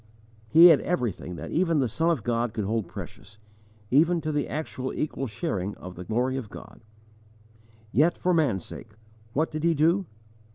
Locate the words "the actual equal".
4.31-5.27